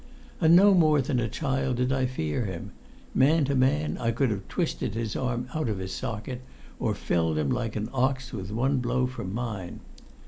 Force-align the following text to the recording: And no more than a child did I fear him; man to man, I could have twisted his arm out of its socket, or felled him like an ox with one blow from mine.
And 0.39 0.55
no 0.55 0.73
more 0.73 0.99
than 0.99 1.19
a 1.19 1.29
child 1.29 1.75
did 1.75 1.91
I 1.91 2.07
fear 2.07 2.45
him; 2.45 2.71
man 3.13 3.45
to 3.45 3.53
man, 3.53 3.99
I 3.99 4.09
could 4.09 4.31
have 4.31 4.47
twisted 4.47 4.95
his 4.95 5.15
arm 5.15 5.47
out 5.53 5.69
of 5.69 5.79
its 5.79 5.93
socket, 5.93 6.41
or 6.79 6.95
felled 6.95 7.37
him 7.37 7.51
like 7.51 7.75
an 7.75 7.87
ox 7.93 8.33
with 8.33 8.49
one 8.51 8.79
blow 8.79 9.05
from 9.05 9.31
mine. 9.31 9.79